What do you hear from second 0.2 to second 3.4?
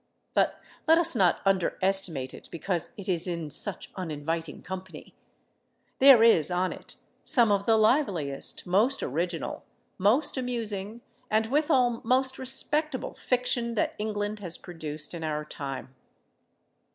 But let us not underestimate it because it is